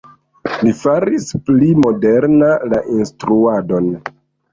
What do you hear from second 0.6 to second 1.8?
Li faris pli